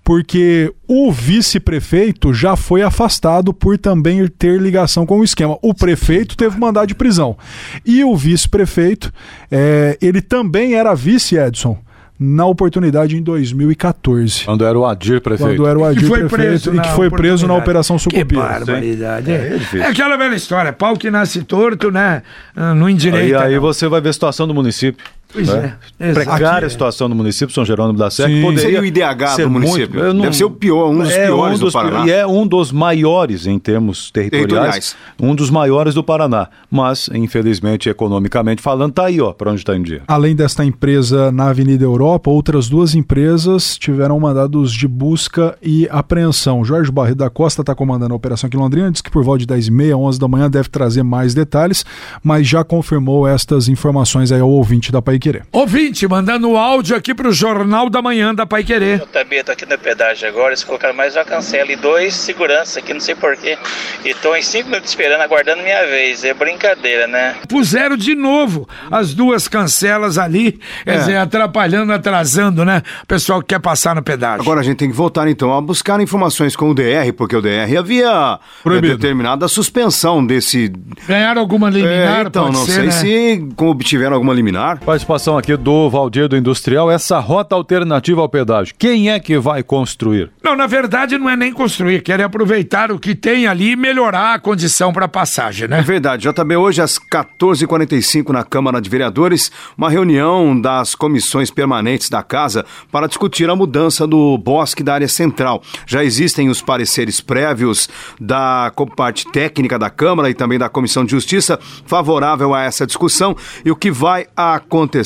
porque 0.09 0.73
o 0.87 1.11
vice-prefeito 1.11 2.33
já 2.33 2.55
foi 2.55 2.81
afastado 2.81 3.53
por 3.53 3.77
também 3.77 4.27
ter 4.27 4.59
ligação 4.59 5.05
com 5.05 5.19
o 5.19 5.23
esquema. 5.23 5.55
O 5.61 5.71
prefeito 5.71 6.35
teve 6.35 6.59
mandado 6.59 6.87
de 6.87 6.95
prisão. 6.95 7.37
E 7.85 8.03
o 8.03 8.17
vice-prefeito, 8.17 9.13
é, 9.51 9.99
ele 10.01 10.19
também 10.19 10.73
era 10.73 10.95
vice, 10.95 11.35
Edson 11.35 11.77
na 12.19 12.45
oportunidade 12.45 13.15
em 13.15 13.21
2014. 13.21 14.43
Quando 14.43 14.65
era 14.65 14.77
o 14.77 14.85
Adir 14.85 15.21
prefeito. 15.21 15.55
Quando 15.55 15.67
era 15.67 15.79
o 15.79 15.85
Adir 15.85 16.01
que 16.01 16.07
foi 16.07 16.27
prefeito 16.27 16.71
preso 16.71 16.75
e 16.75 16.81
que 16.81 16.89
foi 16.89 17.09
preso 17.09 17.47
na 17.47 17.55
Operação 17.55 17.97
Sucupira. 17.97 18.25
Que 18.25 18.35
barbaridade. 18.35 19.31
É, 19.31 19.57
é, 19.73 19.77
é, 19.77 19.85
aquela 19.85 20.17
velha 20.17 20.35
história, 20.35 20.73
pau 20.73 20.97
que 20.97 21.09
nasce 21.09 21.43
torto, 21.43 21.89
né? 21.89 22.23
Ah, 22.53 22.75
não 22.75 22.89
endireita. 22.89 23.27
E 23.27 23.53
aí, 23.53 23.57
você 23.57 23.87
vai 23.87 24.01
ver 24.01 24.09
a 24.09 24.13
situação 24.13 24.45
do 24.45 24.53
município. 24.53 25.01
Pois 25.31 25.47
né? 25.47 25.75
é. 25.99 26.11
Precária 26.11 26.65
a 26.65 26.69
situação 26.69 27.07
do 27.07 27.15
município 27.15 27.53
São 27.53 27.63
Jerônimo 27.63 27.97
da 27.97 28.09
Serra. 28.09 28.29
Poderia 28.41 28.61
Seria 28.61 28.81
o 28.81 28.85
IDH 28.85 29.43
do 29.43 29.49
município. 29.49 29.99
Muito, 29.99 30.13
não, 30.13 30.21
Deve 30.23 30.35
ser 30.35 30.45
o 30.45 30.49
pior, 30.49 30.89
um 30.89 30.97
dos 30.97 31.11
é 31.11 31.25
piores 31.25 31.59
um 31.59 31.63
dos, 31.63 31.73
do 31.73 31.79
Paraná. 31.79 32.07
E 32.07 32.11
é 32.11 32.25
um 32.25 32.47
dos 32.47 32.71
maiores 32.71 33.45
em 33.45 33.59
termos 33.59 34.09
territoriais, 34.09 34.49
territoriais, 34.49 34.95
um 35.21 35.35
dos 35.35 35.51
maiores 35.51 35.93
do 35.93 36.03
Paraná. 36.03 36.49
Mas, 36.69 37.09
infelizmente, 37.13 37.89
economicamente 37.89 38.59
falando, 38.59 38.89
está 38.89 39.05
aí, 39.05 39.21
ó, 39.21 39.31
para 39.31 39.51
onde 39.51 39.61
está 39.61 39.75
indo 39.75 39.85
dia. 39.85 40.01
Além 40.07 40.35
desta 40.35 40.65
empresa 40.65 41.31
na 41.31 41.49
Avenida 41.49 41.83
Europa, 41.83 42.31
outras 42.31 42.67
duas 42.67 42.95
empresas 42.95 43.77
tiveram 43.77 44.19
mandados 44.19 44.73
de 44.73 44.87
busca 44.87 45.55
e 45.61 45.87
apreensão. 45.91 46.65
Jorge 46.65 46.91
Barreto 46.91 47.19
da 47.19 47.29
Costa 47.29 47.61
está 47.61 47.75
comandando 47.75 48.13
a 48.13 48.17
operação 48.17 48.47
aqui 48.47 48.57
em 48.57 48.59
Londrina, 48.59 48.91
diz 48.91 49.01
que 49.01 49.11
por 49.11 49.23
volta 49.23 49.45
de 49.45 49.53
10h30, 49.53 49.95
11 49.95 50.19
da 50.19 50.27
manhã 50.27 50.49
deve 50.49 50.69
trazer 50.69 51.03
mais 51.03 51.35
detalhes, 51.35 51.85
mas 52.23 52.47
já 52.47 52.63
confirmou 52.63 53.27
estas 53.27 53.69
informações 53.69 54.31
aí 54.31 54.41
ao 54.41 54.49
ouvinte 54.49 54.91
da 54.91 55.01
Pai 55.03 55.18
Querer. 55.19 55.45
Ouvinte, 55.51 56.07
mandando 56.07 56.55
áudio 56.55 56.95
aqui 56.95 57.13
pro 57.13 57.31
Jornal 57.31 57.89
da 57.89 58.01
Manhã 58.01 58.33
da 58.33 58.45
Pai 58.45 58.63
Querer. 58.63 59.01
Eu 59.01 59.07
também 59.07 59.43
tô 59.43 59.51
aqui 59.51 59.65
no 59.65 59.77
pedágio 59.77 60.27
agora, 60.27 60.49
eles 60.49 60.63
colocaram 60.63 60.95
mais 60.95 61.15
uma 61.15 61.25
cancela 61.25 61.71
e 61.71 61.75
dois 61.75 62.15
segurança 62.15 62.79
aqui, 62.79 62.93
não 62.93 62.99
sei 62.99 63.15
porquê. 63.15 63.57
E 64.05 64.13
tô 64.13 64.35
em 64.35 64.41
cinco 64.41 64.69
minutos 64.69 64.89
esperando, 64.89 65.21
aguardando 65.21 65.61
minha 65.61 65.85
vez. 65.85 66.23
É 66.23 66.33
brincadeira, 66.33 67.07
né? 67.07 67.35
Puseram 67.47 67.97
de 67.97 68.15
novo 68.15 68.67
as 68.91 69.13
duas 69.13 69.47
cancelas 69.47 70.17
ali, 70.17 70.59
quer 70.83 70.95
é. 70.95 70.97
dizer, 70.97 71.17
atrapalhando, 71.17 71.91
atrasando, 71.91 72.63
né? 72.63 72.81
O 73.03 73.07
pessoal 73.07 73.41
que 73.41 73.47
quer 73.47 73.59
passar 73.59 73.95
no 73.95 74.03
pedágio. 74.03 74.41
Agora 74.41 74.61
a 74.61 74.63
gente 74.63 74.77
tem 74.77 74.89
que 74.89 74.95
voltar 74.95 75.27
então 75.27 75.53
a 75.53 75.61
buscar 75.61 75.99
informações 75.99 76.55
com 76.55 76.69
o 76.69 76.73
DR, 76.73 77.11
porque 77.15 77.35
o 77.35 77.41
DR 77.41 77.77
havia 77.77 78.39
Proibido. 78.63 78.97
determinado 78.97 79.43
a 79.43 79.47
suspensão 79.47 80.25
desse. 80.25 80.71
Ganharam 81.07 81.41
alguma 81.41 81.69
liminar? 81.69 82.25
É, 82.25 82.27
então, 82.27 82.51
não 82.51 82.65
ser, 82.65 82.71
sei 82.71 82.85
né? 82.85 82.91
se 82.91 83.49
obtiveram 83.57 84.13
alguma 84.15 84.33
liminar. 84.33 84.79
Participação 85.09 85.39
aqui 85.39 85.49
aqui 85.49 85.57
do 85.57 85.89
Valdir 85.89 86.27
do 86.27 86.37
Industrial, 86.37 86.91
essa 86.91 87.17
rota 87.19 87.55
alternativa 87.55 88.21
ao 88.21 88.29
pedágio. 88.29 88.75
Quem 88.77 89.09
é 89.09 89.19
que 89.19 89.39
vai 89.39 89.63
construir? 89.63 90.29
Não, 90.43 90.55
na 90.55 90.67
verdade 90.67 91.17
não 91.17 91.27
é 91.27 91.35
nem 91.35 91.51
construir, 91.51 92.03
querem 92.03 92.23
aproveitar 92.23 92.91
o 92.91 92.99
que 92.99 93.15
tem 93.15 93.47
ali 93.47 93.71
e 93.71 93.75
melhorar 93.75 94.35
a 94.35 94.39
condição 94.39 94.93
para 94.93 95.07
passagem, 95.07 95.67
né? 95.67 95.79
É 95.79 95.81
verdade. 95.81 96.29
JB, 96.29 96.55
hoje 96.55 96.81
às 96.81 96.99
14h45 96.99 98.29
na 98.29 98.43
Câmara 98.43 98.79
de 98.79 98.89
Vereadores, 98.89 99.51
uma 99.75 99.89
reunião 99.89 100.59
das 100.59 100.93
comissões 100.93 101.49
permanentes 101.49 102.09
da 102.09 102.21
Casa 102.21 102.63
para 102.91 103.07
discutir 103.07 103.49
a 103.49 103.55
mudança 103.55 104.05
do 104.05 104.37
bosque 104.37 104.83
da 104.83 104.93
área 104.93 105.07
central. 105.07 105.63
Já 105.87 106.03
existem 106.03 106.49
os 106.49 106.61
pareceres 106.61 107.21
prévios 107.21 107.89
da 108.19 108.71
parte 108.95 109.25
técnica 109.31 109.79
da 109.79 109.89
Câmara 109.89 110.29
e 110.29 110.35
também 110.35 110.59
da 110.59 110.69
Comissão 110.69 111.03
de 111.03 111.11
Justiça 111.11 111.57
favorável 111.85 112.53
a 112.53 112.63
essa 112.63 112.85
discussão 112.85 113.35
e 113.65 113.71
o 113.71 113.75
que 113.75 113.89
vai 113.89 114.27
acontecer 114.35 114.98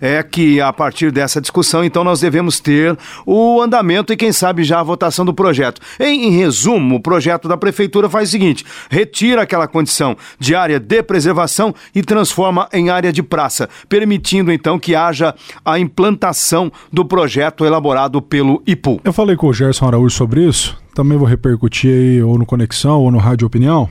é 0.00 0.22
que 0.22 0.60
a 0.60 0.72
partir 0.72 1.10
dessa 1.10 1.40
discussão, 1.40 1.84
então, 1.84 2.04
nós 2.04 2.20
devemos 2.20 2.60
ter 2.60 2.96
o 3.26 3.60
andamento 3.60 4.12
e, 4.12 4.16
quem 4.16 4.32
sabe, 4.32 4.64
já 4.64 4.80
a 4.80 4.82
votação 4.82 5.24
do 5.24 5.34
projeto. 5.34 5.80
Em, 5.98 6.26
em 6.26 6.30
resumo, 6.30 6.96
o 6.96 7.00
projeto 7.00 7.48
da 7.48 7.56
Prefeitura 7.56 8.08
faz 8.08 8.28
o 8.28 8.32
seguinte: 8.32 8.64
retira 8.90 9.42
aquela 9.42 9.66
condição 9.66 10.16
de 10.38 10.54
área 10.54 10.78
de 10.78 11.02
preservação 11.02 11.74
e 11.94 12.02
transforma 12.02 12.68
em 12.72 12.90
área 12.90 13.12
de 13.12 13.22
praça, 13.22 13.68
permitindo 13.88 14.52
então 14.52 14.78
que 14.78 14.94
haja 14.94 15.34
a 15.64 15.78
implantação 15.78 16.70
do 16.92 17.04
projeto 17.04 17.64
elaborado 17.64 18.20
pelo 18.20 18.62
IPU. 18.66 19.00
Eu 19.04 19.12
falei 19.12 19.36
com 19.36 19.48
o 19.48 19.52
Gerson 19.52 19.86
Araújo 19.86 20.16
sobre 20.16 20.46
isso, 20.46 20.76
também 20.94 21.18
vou 21.18 21.26
repercutir 21.26 21.90
aí 21.90 22.22
ou 22.22 22.38
no 22.38 22.46
Conexão 22.46 23.00
ou 23.00 23.10
no 23.10 23.18
Rádio 23.18 23.46
Opinião 23.46 23.88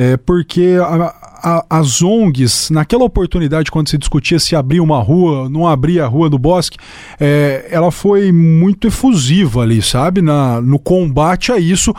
é, 0.00 0.16
porque 0.16 0.78
a, 0.82 1.14
a, 1.42 1.66
as 1.68 2.00
ONGs, 2.00 2.70
naquela 2.70 3.04
oportunidade, 3.04 3.70
quando 3.70 3.90
se 3.90 3.98
discutia 3.98 4.38
se 4.38 4.56
abrir 4.56 4.80
uma 4.80 4.98
rua, 4.98 5.46
não 5.50 5.68
abrir 5.68 6.00
a 6.00 6.06
rua 6.06 6.30
do 6.30 6.38
bosque, 6.38 6.78
é, 7.20 7.68
ela 7.70 7.90
foi 7.90 8.32
muito 8.32 8.88
efusiva 8.88 9.60
ali, 9.60 9.82
sabe, 9.82 10.22
Na, 10.22 10.58
no 10.58 10.78
combate 10.78 11.52
a 11.52 11.58
isso, 11.58 11.94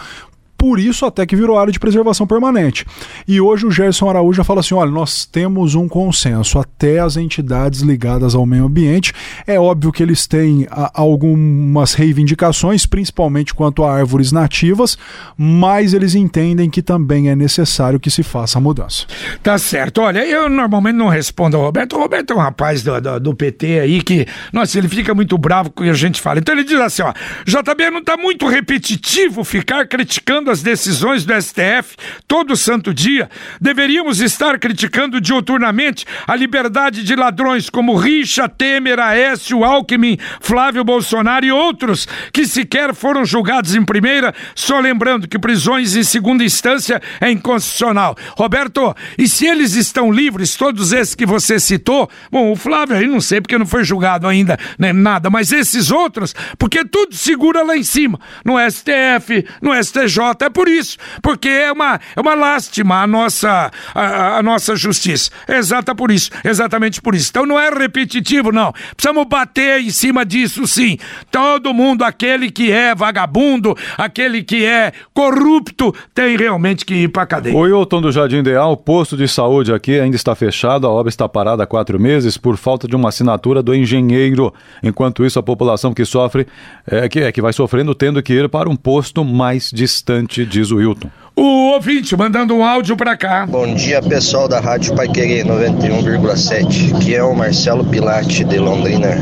por 0.61 0.79
isso 0.79 1.07
até 1.07 1.25
que 1.25 1.35
virou 1.35 1.57
área 1.57 1.73
de 1.73 1.79
preservação 1.79 2.27
permanente. 2.27 2.85
E 3.27 3.41
hoje 3.41 3.65
o 3.65 3.71
Gerson 3.71 4.07
Araújo 4.07 4.43
fala 4.43 4.59
assim: 4.59 4.75
olha, 4.75 4.91
nós 4.91 5.25
temos 5.25 5.73
um 5.73 5.89
consenso, 5.89 6.59
até 6.59 6.99
as 6.99 7.17
entidades 7.17 7.81
ligadas 7.81 8.35
ao 8.35 8.45
meio 8.45 8.65
ambiente. 8.65 9.11
É 9.47 9.59
óbvio 9.59 9.91
que 9.91 10.03
eles 10.03 10.27
têm 10.27 10.67
a, 10.69 10.91
algumas 10.93 11.95
reivindicações, 11.95 12.85
principalmente 12.85 13.55
quanto 13.55 13.83
a 13.83 13.91
árvores 13.91 14.31
nativas, 14.31 14.99
mas 15.35 15.95
eles 15.95 16.13
entendem 16.13 16.69
que 16.69 16.83
também 16.83 17.31
é 17.31 17.35
necessário 17.35 17.99
que 17.99 18.11
se 18.11 18.21
faça 18.21 18.59
a 18.59 18.61
mudança. 18.61 19.07
Tá 19.41 19.57
certo. 19.57 20.01
Olha, 20.01 20.23
eu 20.23 20.47
normalmente 20.47 20.95
não 20.95 21.09
respondo 21.09 21.57
ao 21.57 21.63
Roberto. 21.63 21.95
O 21.95 21.99
Roberto 21.99 22.33
é 22.33 22.35
um 22.35 22.39
rapaz 22.39 22.83
do, 22.83 23.01
do, 23.01 23.19
do 23.19 23.33
PT 23.33 23.79
aí 23.79 24.03
que, 24.03 24.27
nossa, 24.53 24.77
ele 24.77 24.87
fica 24.87 25.15
muito 25.15 25.35
bravo 25.39 25.71
com 25.71 25.81
a 25.81 25.93
gente 25.93 26.21
fala. 26.21 26.37
Então 26.37 26.53
ele 26.53 26.63
diz 26.63 26.79
assim: 26.79 27.01
ó, 27.01 27.11
JB 27.47 27.89
não 27.89 28.03
tá 28.03 28.15
muito 28.15 28.45
repetitivo 28.45 29.43
ficar 29.43 29.87
criticando 29.87 30.50
as 30.51 30.61
decisões 30.61 31.25
do 31.25 31.33
STF 31.41 31.95
todo 32.27 32.55
santo 32.55 32.93
dia. 32.93 33.29
Deveríamos 33.59 34.19
estar 34.19 34.59
criticando 34.59 35.19
diuturnamente 35.19 36.05
a 36.27 36.35
liberdade 36.35 37.03
de 37.03 37.15
ladrões 37.15 37.69
como 37.69 37.95
Richa, 37.95 38.47
Temer, 38.47 38.99
Aécio, 38.99 39.63
Alckmin, 39.63 40.17
Flávio 40.39 40.83
Bolsonaro 40.83 41.45
e 41.45 41.51
outros 41.51 42.07
que 42.33 42.45
sequer 42.45 42.93
foram 42.93 43.25
julgados 43.25 43.75
em 43.75 43.83
primeira, 43.83 44.33
só 44.53 44.79
lembrando 44.79 45.27
que 45.27 45.39
prisões 45.39 45.95
em 45.95 46.03
segunda 46.03 46.43
instância 46.43 47.01
é 47.19 47.31
inconstitucional. 47.31 48.15
Roberto, 48.37 48.95
e 49.17 49.27
se 49.27 49.45
eles 49.45 49.75
estão 49.75 50.11
livres, 50.11 50.55
todos 50.55 50.91
esses 50.91 51.15
que 51.15 51.25
você 51.25 51.59
citou, 51.59 52.09
bom, 52.29 52.51
o 52.51 52.55
Flávio 52.55 52.97
aí 52.97 53.07
não 53.07 53.21
sei 53.21 53.39
porque 53.39 53.57
não 53.57 53.65
foi 53.65 53.83
julgado 53.83 54.27
ainda, 54.27 54.57
né, 54.77 54.91
nada, 54.91 55.29
mas 55.29 55.51
esses 55.51 55.91
outros, 55.91 56.35
porque 56.57 56.83
tudo 56.83 57.15
segura 57.15 57.63
lá 57.63 57.77
em 57.77 57.83
cima, 57.83 58.19
no 58.43 58.55
STF, 58.59 59.45
no 59.61 59.71
STJ, 59.73 60.40
é 60.45 60.49
por 60.49 60.67
isso, 60.67 60.97
porque 61.21 61.49
é 61.49 61.71
uma, 61.71 61.99
é 62.15 62.19
uma 62.19 62.33
lástima 62.33 63.01
a 63.01 63.07
nossa, 63.07 63.71
a, 63.93 64.37
a 64.37 64.43
nossa 64.43 64.75
justiça. 64.75 65.29
É 65.47 65.57
exata 65.57 65.93
por 65.93 66.11
isso, 66.11 66.29
exatamente 66.43 67.01
por 67.01 67.15
isso. 67.15 67.29
Então 67.29 67.45
não 67.45 67.59
é 67.59 67.69
repetitivo, 67.69 68.51
não. 68.51 68.73
Precisamos 68.95 69.25
bater 69.27 69.81
em 69.81 69.89
cima 69.89 70.25
disso, 70.25 70.65
sim. 70.67 70.97
Todo 71.31 71.73
mundo, 71.73 72.03
aquele 72.03 72.51
que 72.51 72.71
é 72.71 72.93
vagabundo, 72.95 73.75
aquele 73.97 74.43
que 74.43 74.65
é 74.65 74.91
corrupto, 75.13 75.93
tem 76.13 76.37
realmente 76.37 76.85
que 76.85 76.93
ir 76.93 77.07
pra 77.09 77.25
cadeia. 77.25 77.55
O 77.55 77.67
Hilton 77.67 78.01
do 78.01 78.11
Jardim 78.11 78.37
Ideal, 78.37 78.75
posto 78.77 79.17
de 79.17 79.27
saúde 79.27 79.73
aqui 79.73 79.99
ainda 79.99 80.15
está 80.15 80.35
fechado, 80.35 80.87
a 80.87 80.89
obra 80.89 81.09
está 81.09 81.27
parada 81.27 81.63
há 81.63 81.67
quatro 81.67 81.99
meses 81.99 82.37
por 82.37 82.57
falta 82.57 82.87
de 82.87 82.95
uma 82.95 83.09
assinatura 83.09 83.61
do 83.61 83.73
engenheiro. 83.73 84.53
Enquanto 84.83 85.25
isso, 85.25 85.39
a 85.39 85.43
população 85.43 85.93
que 85.93 86.05
sofre, 86.05 86.47
é 86.87 87.07
que, 87.09 87.19
é 87.19 87.31
que 87.31 87.41
vai 87.41 87.53
sofrendo, 87.53 87.93
tendo 87.93 88.21
que 88.21 88.33
ir 88.33 88.49
para 88.49 88.69
um 88.69 88.75
posto 88.75 89.23
mais 89.25 89.69
distante, 89.73 90.30
diz 90.35 90.71
o 90.71 90.79
Hilton. 90.79 91.11
O 91.35 91.71
ouvinte 91.73 92.15
mandando 92.15 92.53
um 92.53 92.63
áudio 92.63 92.97
pra 92.97 93.15
cá. 93.15 93.45
Bom 93.47 93.73
dia, 93.73 94.01
pessoal 94.01 94.49
da 94.49 94.59
Rádio 94.59 94.93
Pai 94.95 95.07
Querer 95.07 95.45
91,7. 95.45 96.95
Aqui 96.95 97.15
é 97.15 97.23
o 97.23 97.33
Marcelo 97.33 97.85
Pilate 97.85 98.43
de 98.43 98.59
Londrina, 98.59 99.17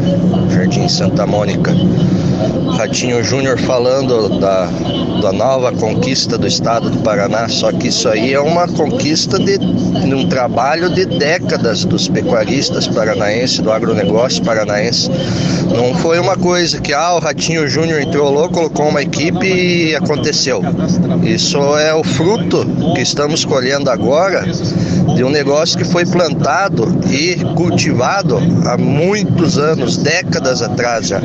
Jardim 0.49 0.87
Santa 0.89 1.27
Mônica. 1.27 1.71
Ratinho 2.77 3.21
Júnior 3.23 3.59
falando 3.59 4.39
da, 4.39 4.65
da 5.21 5.33
nova 5.33 5.71
conquista 5.73 6.37
do 6.37 6.47
estado 6.47 6.89
do 6.89 6.99
Paraná, 6.99 7.49
só 7.49 7.71
que 7.71 7.89
isso 7.89 8.07
aí 8.07 8.33
é 8.33 8.39
uma 8.39 8.67
conquista 8.67 9.37
de, 9.37 9.57
de 9.57 10.15
um 10.15 10.29
trabalho 10.29 10.89
de 10.89 11.05
décadas 11.05 11.83
dos 11.83 12.07
pecuaristas 12.07 12.87
paranaenses, 12.87 13.59
do 13.59 13.71
agronegócio 13.71 14.43
paranaense. 14.43 15.11
Não 15.75 15.93
foi 15.95 16.19
uma 16.19 16.37
coisa 16.37 16.79
que 16.79 16.93
ah, 16.93 17.15
o 17.15 17.19
Ratinho 17.19 17.67
Júnior 17.67 18.01
entrou 18.01 18.49
colocou 18.49 18.87
uma 18.87 19.01
equipe 19.01 19.45
e 19.45 19.95
aconteceu. 19.95 20.61
Isso 21.23 21.57
é 21.77 21.93
o 22.00 22.03
fruto 22.03 22.65
que 22.96 23.01
estamos 23.01 23.44
colhendo 23.46 23.89
agora 23.89 24.46
de 25.15 25.24
um 25.24 25.29
negócio 25.29 25.77
que 25.77 25.84
foi 25.86 26.06
plantado 26.06 27.00
e 27.12 27.36
cultivado 27.56 28.38
há 28.65 28.77
muitos 28.77 29.58
anos, 29.58 29.98
décadas 29.98 30.62
atrás 30.62 31.08
já. 31.10 31.22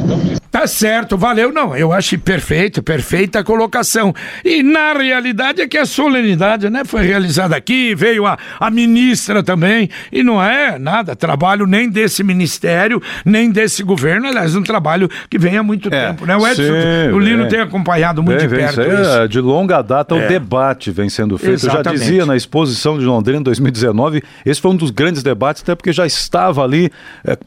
Tá 0.51 0.69
certo, 0.69 1.17
valeu. 1.19 1.53
Não, 1.53 1.77
eu 1.77 1.93
acho 1.93 2.17
perfeito, 2.17 2.81
perfeita 2.81 3.41
a 3.41 3.45
colocação. 3.45 4.15
E 4.45 4.63
na 4.63 4.93
realidade 4.93 5.61
é 5.61 5.67
que 5.67 5.77
a 5.77 5.85
solenidade, 5.85 6.71
né, 6.71 6.83
foi 6.85 7.03
realizada 7.05 7.57
aqui, 7.57 7.93
veio 7.93 8.25
a, 8.25 8.39
a 8.61 8.71
ministra 8.71 9.43
também, 9.43 9.91
e 10.13 10.23
não 10.23 10.41
é 10.41 10.79
nada, 10.79 11.17
trabalho 11.17 11.67
nem 11.67 11.89
desse 11.91 12.23
ministério, 12.23 13.03
nem 13.25 13.51
desse 13.51 13.83
governo, 13.83 14.29
aliás, 14.29 14.55
um 14.55 14.63
trabalho 14.63 15.09
que 15.29 15.39
vem 15.39 15.57
há 15.57 15.63
muito 15.63 15.93
É, 15.93 16.07
tempo, 16.07 16.25
né? 16.25 16.37
O 16.37 16.47
Edson, 16.47 16.63
sim, 16.63 17.13
o 17.13 17.19
Lino 17.19 17.41
vem. 17.41 17.49
tem 17.49 17.61
acompanhado 17.61 18.23
muito 18.23 18.39
Vem, 18.39 18.49
de 18.49 18.55
vem, 18.55 18.65
perto 18.65 18.81
isso 18.81 18.91
aí 18.93 19.03
isso. 19.03 19.19
é 19.23 19.29
de 19.29 19.41
longa 19.41 19.83
data 19.83 20.15
o 20.15 20.19
É. 20.19 20.29
debate 20.65 20.91
vem 20.91 21.09
sendo 21.09 21.37
feito. 21.37 21.53
Eu 21.55 21.59
já 21.59 21.75
Exatamente. 21.75 22.01
dizia 22.01 22.27
na 22.27 22.37
exposição 22.37 22.99
de 22.99 23.05
Londrina 23.05 23.41
em 23.41 23.43
2019, 23.43 24.23
esse 24.45 24.61
foi 24.61 24.71
um 24.71 24.77
dos 24.77 24.91
grandes 24.91 25.23
debates, 25.23 25.63
até 25.63 25.75
porque 25.75 25.93
já 25.93 26.07
estava 26.07 26.63
ali 26.63 26.91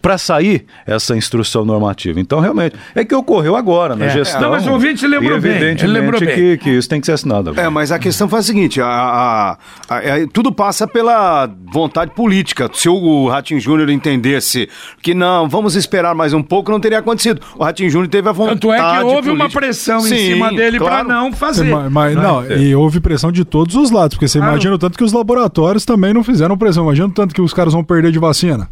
para 0.02 0.18
sair 0.18 0.66
essa 0.86 1.16
instrução 1.16 1.66
normativa. 1.66 2.20
Então, 2.20 2.40
realmente, 2.40 2.76
é 2.96 3.04
que 3.04 3.16
ocorreu 3.16 3.56
agora 3.56 3.96
na 3.96 4.06
É. 4.06 4.10
gestão. 4.10 4.42
Não, 4.42 4.52
mas 4.52 4.68
o 4.68 4.72
ouvinte 4.72 5.06
lembrou 5.08 5.38
e 5.38 5.42
bem, 5.42 5.52
ele 5.54 5.88
lembrou 5.88 6.20
bem. 6.20 6.36
Que, 6.36 6.58
que 6.58 6.70
isso 6.70 6.88
tem 6.90 7.00
que 7.00 7.06
ser 7.06 7.14
assinado 7.14 7.50
agora. 7.50 7.66
É, 7.68 7.70
mas 7.70 7.92
a 7.92 8.00
questão 8.00 8.28
foi 8.30 8.40
a 8.40 8.44
seguinte: 8.44 8.80
a, 8.82 8.88
a- 8.88 9.58
a- 9.90 10.04
é, 10.04 10.28
tudo 10.32 10.52
passa 10.52 10.88
pela 10.88 11.50
vontade 11.72 12.12
política. 12.12 12.70
Se 12.74 12.88
o 12.90 13.28
Ratinho 13.28 13.60
Júnior 13.60 13.90
entendesse 13.90 14.70
que 15.02 15.14
não, 15.14 15.48
vamos 15.50 15.76
esperar 15.76 16.14
mais 16.14 16.34
um 16.34 16.44
pouco, 16.44 16.72
não 16.72 16.80
teria 16.80 17.00
acontecido. 17.00 17.42
O 17.58 17.64
Ratinho 17.64 17.90
Júnior 17.90 18.10
teve 18.10 18.30
a 18.30 18.32
vontade. 18.32 18.60
Tanto 18.60 18.74
é 18.74 18.78
que 18.78 19.04
houve 19.04 19.30
uma 19.30 19.38
política. 19.46 19.60
pressão 19.60 20.00
em 20.00 20.10
Sim, 20.10 20.18
cima 20.34 20.52
dele 20.52 20.78
claro. 20.78 21.08
não 21.08 21.32
fazer. 21.32 21.64
Mas, 21.66 21.92
mas 21.92 22.16
Né? 22.16 22.22
não, 22.22 22.46
e 22.52 22.76
houve 22.76 23.00
pressão 23.08 23.32
de 23.32 23.46
todos 23.46 23.74
os 23.76 23.90
lados, 23.90 24.16
porque 24.16 24.28
você 24.28 24.38
Ah, 24.40 24.50
imagina 24.50 24.76
o 24.76 24.78
tanto 24.78 24.98
que 24.98 25.04
os 25.04 25.14
laboratórios 25.14 25.86
também 25.86 26.14
não 26.14 26.26
fizeram 26.26 26.58
pressão. 26.58 26.84
Imagina 26.84 27.08
o 27.08 27.12
tanto 27.12 27.34
que 27.34 27.42
os 27.42 27.54
caras 27.54 27.72
vão 27.72 27.82
perder 27.84 28.12
de 28.12 28.20
vacina. 28.20 28.68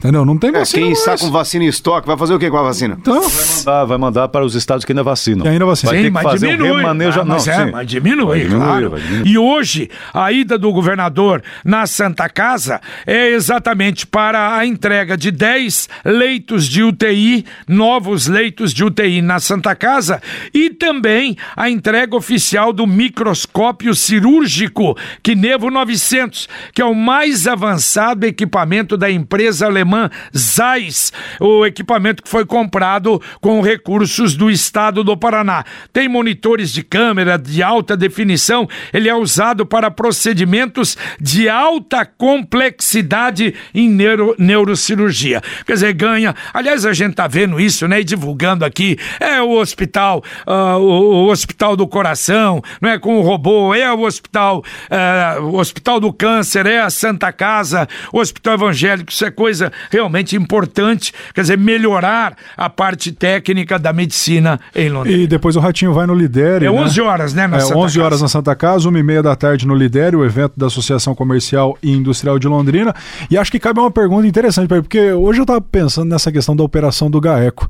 Entendeu? 0.00 0.24
Não 0.24 0.36
tem 0.38 0.48
É, 0.50 0.60
vacina. 0.60 0.82
quem 0.82 0.92
está 0.92 1.10
mais. 1.10 1.20
com 1.20 1.30
vacina 1.30 1.64
em 1.64 1.68
estoque 1.68 2.06
vai 2.06 2.16
fazer 2.16 2.32
o 2.34 2.38
que 2.38 2.48
com 2.50 2.56
a 2.56 2.62
vacina? 2.62 2.96
Então, 2.98 3.20
Ah, 3.66 3.84
vai 3.84 3.98
mandar 3.98 4.28
para 4.28 4.44
os 4.44 4.54
estados 4.54 4.82
que 4.84 4.92
ainda 4.92 5.02
vacinam. 5.02 5.42
Que 5.42 5.48
ainda 5.48 5.66
vacinam. 5.66 5.92
Vai 5.92 6.02
Sim, 6.02 6.10
ter 6.10 6.16
que 6.18 6.22
fazer 6.24 6.46
diminui. 6.48 6.70
um 6.70 6.76
remanejo. 6.76 7.20
Ah, 7.20 7.24
mas 7.24 7.46
não, 7.46 7.52
é, 7.52 7.70
mas 7.70 7.86
diminui, 7.86 8.26
Vai 8.26 8.38
diminuir, 8.40 8.64
claro. 8.64 8.90
vai 8.90 9.00
diminuir. 9.00 9.28
E 9.28 9.36
hoje, 9.38 9.90
a 10.14 10.32
ida 10.32 10.56
do 10.58 10.72
governador 10.72 11.42
na 11.62 11.86
Santa 11.86 12.28
Casa 12.30 12.80
é 13.06 13.28
exatamente 13.28 14.06
para 14.06 14.56
a 14.56 14.64
entrega 14.64 15.18
de 15.18 15.30
10 15.30 15.88
leitos 16.04 16.66
de 16.66 16.82
UTI, 16.82 17.44
novos 17.68 18.26
leitos 18.26 18.72
de 18.72 18.82
UTI 18.82 19.20
na 19.20 19.38
Santa 19.38 19.74
Casa, 19.74 20.22
e 20.54 20.70
também 20.70 21.36
a 21.54 21.68
entrega 21.68 22.16
oficial 22.16 22.72
do 22.72 22.86
microscópio 22.86 23.94
cirúrgico 23.94 24.96
Kinevo 25.22 25.70
900, 25.70 26.48
que 26.74 26.80
é 26.80 26.84
o 26.86 26.94
mais 26.94 27.46
avançado 27.46 28.24
equipamento 28.24 28.96
da 28.96 29.10
empresa 29.10 29.66
alemã 29.66 29.89
Zeiss, 30.36 31.12
o 31.40 31.64
equipamento 31.66 32.22
que 32.22 32.28
foi 32.28 32.44
comprado 32.44 33.20
com 33.40 33.60
recursos 33.60 34.34
do 34.34 34.50
estado 34.50 35.02
do 35.02 35.16
Paraná. 35.16 35.64
Tem 35.92 36.08
monitores 36.08 36.72
de 36.72 36.82
câmera 36.82 37.38
de 37.38 37.62
alta 37.62 37.96
definição, 37.96 38.68
ele 38.92 39.08
é 39.08 39.14
usado 39.14 39.64
para 39.66 39.90
procedimentos 39.90 40.96
de 41.20 41.48
alta 41.48 42.04
complexidade 42.04 43.54
em 43.74 43.88
neuro- 43.88 44.34
neurocirurgia. 44.38 45.40
Quer 45.66 45.72
dizer, 45.74 45.92
ganha. 45.92 46.34
Aliás, 46.52 46.84
a 46.84 46.92
gente 46.92 47.14
tá 47.14 47.26
vendo 47.26 47.60
isso, 47.60 47.86
né? 47.88 48.00
E 48.00 48.04
divulgando 48.04 48.64
aqui. 48.64 48.96
É 49.18 49.40
o 49.40 49.50
hospital, 49.50 50.22
ah, 50.46 50.76
o, 50.76 51.26
o 51.26 51.30
hospital 51.30 51.76
do 51.76 51.86
coração, 51.86 52.62
não 52.80 52.90
é? 52.90 52.98
Com 52.98 53.18
o 53.18 53.22
robô, 53.22 53.74
é 53.74 53.92
o 53.92 54.00
hospital, 54.00 54.62
ah, 54.90 55.38
o 55.40 55.56
hospital 55.56 56.00
do 56.00 56.12
câncer, 56.12 56.66
é 56.66 56.80
a 56.80 56.90
Santa 56.90 57.32
Casa, 57.32 57.88
o 58.12 58.18
hospital 58.18 58.54
evangélico. 58.54 59.10
Isso 59.10 59.24
é 59.24 59.30
coisa 59.30 59.72
realmente 59.90 60.36
importante. 60.36 61.12
Quer 61.34 61.42
dizer, 61.42 61.56
melhorar 61.58 62.36
a 62.56 62.68
parte 62.68 63.12
técnica 63.12 63.78
da 63.78 63.92
medicina 63.92 64.58
em 64.74 64.88
Londres. 64.88 65.14
e 65.16 65.26
depois 65.26 65.56
o 65.56 65.60
Ratinho 65.60 65.92
vai 65.94 66.06
no 66.06 66.14
Lidere. 66.14 66.66
É 66.66 66.70
né? 66.70 66.80
11 66.80 67.00
horas, 67.00 67.32
né? 67.34 67.46
Na 67.46 67.58
É, 67.58 67.60
Santa 67.60 67.78
11 67.78 68.00
horas 68.00 68.12
Casa. 68.12 68.22
na 68.24 68.28
Santa 68.28 68.54
Casa, 68.56 68.88
1 68.88 68.96
e 68.98 69.02
meia 69.02 69.22
da 69.22 69.34
tarde 69.36 69.66
no 69.66 69.74
Lidere, 69.74 70.16
o 70.16 70.24
evento 70.24 70.54
da 70.56 70.66
Associação 70.66 71.14
Comercial 71.14 71.78
e 71.82 71.92
Industrial 71.92 72.38
de 72.38 72.48
Londrina. 72.48 72.94
E 73.30 73.36
acho 73.38 73.50
que 73.50 73.58
cabe 73.60 73.80
uma 73.80 73.90
pergunta 73.90 74.26
interessante, 74.26 74.68
porque 74.68 75.12
hoje 75.12 75.40
eu 75.40 75.44
estava 75.44 75.60
pensando 75.60 76.08
nessa 76.10 76.30
questão 76.32 76.54
da 76.56 76.62
operação 76.64 77.10
do 77.10 77.20
GAECO. 77.20 77.68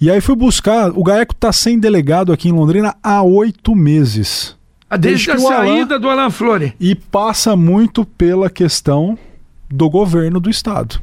E 0.00 0.10
aí 0.10 0.20
fui 0.20 0.34
buscar, 0.34 0.90
o 0.90 1.02
GAECO 1.02 1.34
está 1.34 1.52
sem 1.52 1.78
delegado 1.78 2.32
aqui 2.32 2.48
em 2.48 2.52
Londrina 2.52 2.94
há 3.02 3.22
oito 3.22 3.74
meses. 3.76 4.56
Ah, 4.88 4.96
Desde 4.96 5.30
a 5.30 5.36
que 5.36 5.42
o 5.42 5.46
Alan- 5.48 5.56
saída 5.66 5.98
do 6.00 6.08
Alan 6.08 6.30
Flore. 6.30 6.74
E 6.80 6.94
passa 6.94 7.54
muito 7.54 8.04
pela 8.04 8.50
questão 8.50 9.16
do 9.68 9.88
governo 9.88 10.40
do 10.40 10.50
estado. 10.50 11.00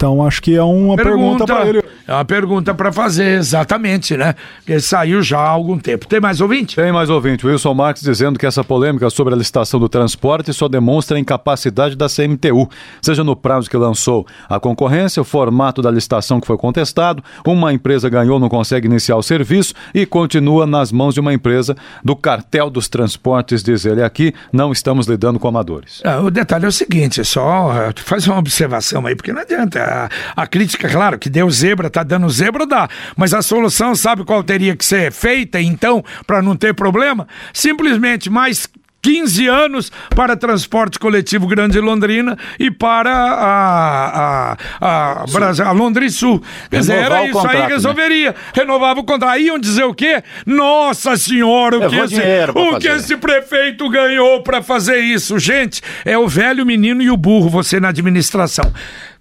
Então 0.00 0.24
acho 0.26 0.40
que 0.40 0.56
é 0.56 0.62
uma 0.62 0.96
pergunta, 0.96 1.44
Pergunta. 1.44 1.46
para 1.54 1.68
ele. 1.68 1.79
É 2.06 2.12
uma 2.12 2.24
pergunta 2.24 2.74
para 2.74 2.92
fazer, 2.92 3.38
exatamente, 3.38 4.16
né? 4.16 4.34
Porque 4.58 4.80
saiu 4.80 5.22
já 5.22 5.38
há 5.38 5.48
algum 5.48 5.78
tempo. 5.78 6.06
Tem 6.06 6.20
mais 6.20 6.40
ouvinte? 6.40 6.76
Tem 6.76 6.92
mais 6.92 7.10
ouvinte. 7.10 7.46
Wilson 7.46 7.74
Marques 7.74 8.02
dizendo 8.02 8.38
que 8.38 8.46
essa 8.46 8.64
polêmica 8.64 9.08
sobre 9.10 9.34
a 9.34 9.36
licitação 9.36 9.78
do 9.78 9.88
transporte 9.88 10.52
só 10.52 10.68
demonstra 10.68 11.16
a 11.16 11.20
incapacidade 11.20 11.96
da 11.96 12.06
CMTU, 12.08 12.68
seja 13.02 13.22
no 13.22 13.36
prazo 13.36 13.68
que 13.68 13.76
lançou 13.76 14.26
a 14.48 14.58
concorrência, 14.58 15.20
o 15.20 15.24
formato 15.24 15.82
da 15.82 15.90
licitação 15.90 16.40
que 16.40 16.46
foi 16.46 16.56
contestado, 16.56 17.22
uma 17.46 17.72
empresa 17.72 18.08
ganhou, 18.08 18.38
não 18.38 18.48
consegue 18.48 18.86
iniciar 18.86 19.16
o 19.16 19.22
serviço 19.22 19.74
e 19.94 20.06
continua 20.06 20.66
nas 20.66 20.92
mãos 20.92 21.14
de 21.14 21.20
uma 21.20 21.32
empresa 21.32 21.76
do 22.04 22.16
cartel 22.16 22.70
dos 22.70 22.88
transportes, 22.88 23.62
diz 23.62 23.84
ele 23.84 24.02
aqui, 24.02 24.32
não 24.52 24.72
estamos 24.72 25.06
lidando 25.06 25.38
com 25.38 25.48
amadores. 25.48 26.00
Ah, 26.04 26.20
o 26.20 26.30
detalhe 26.30 26.64
é 26.64 26.68
o 26.68 26.72
seguinte, 26.72 27.24
só 27.24 27.72
eh, 27.74 27.92
faz 27.96 28.26
uma 28.26 28.38
observação 28.38 29.06
aí, 29.06 29.14
porque 29.14 29.32
não 29.32 29.42
adianta. 29.42 30.10
A, 30.36 30.42
a 30.42 30.46
crítica, 30.46 30.88
claro, 30.88 31.18
que 31.18 31.28
deu 31.28 31.50
zebra, 31.50 31.89
tá 31.90 32.02
dando 32.02 32.28
zebra, 32.28 32.66
dá. 32.66 32.88
Mas 33.16 33.34
a 33.34 33.42
solução, 33.42 33.94
sabe 33.94 34.24
qual 34.24 34.42
teria 34.42 34.76
que 34.76 34.84
ser 34.84 35.12
feita, 35.12 35.60
então, 35.60 36.04
para 36.26 36.40
não 36.40 36.56
ter 36.56 36.74
problema? 36.74 37.26
Simplesmente 37.52 38.30
mais 38.30 38.68
15 39.02 39.46
anos 39.48 39.92
para 40.14 40.36
transporte 40.36 40.98
coletivo 40.98 41.46
Grande 41.46 41.80
Londrina 41.80 42.36
e 42.58 42.70
para 42.70 43.10
a, 43.12 44.56
a, 44.80 45.22
a, 45.22 45.24
Brasil, 45.32 45.64
a 45.64 45.72
Londres 45.72 46.16
Sul. 46.16 46.42
Quer 46.70 46.80
dizer, 46.80 46.96
era 46.96 47.24
isso 47.24 47.32
contrato, 47.32 47.56
aí 47.56 47.62
né? 47.62 47.68
resolveria. 47.68 48.34
Renovava 48.54 49.00
o 49.00 49.04
contrato. 49.04 49.32
Aí 49.32 49.46
iam 49.46 49.58
dizer 49.58 49.84
o 49.84 49.94
quê? 49.94 50.22
Nossa 50.44 51.16
senhora, 51.16 51.78
o, 51.78 51.88
que 51.88 51.96
esse, 51.96 52.20
o 52.54 52.78
que 52.78 52.88
esse 52.88 53.16
prefeito 53.16 53.88
ganhou 53.88 54.42
para 54.42 54.62
fazer 54.62 54.98
isso? 54.98 55.38
Gente, 55.38 55.82
é 56.04 56.18
o 56.18 56.28
velho 56.28 56.66
menino 56.66 57.02
e 57.02 57.10
o 57.10 57.16
burro, 57.16 57.48
você 57.48 57.80
na 57.80 57.88
administração. 57.88 58.70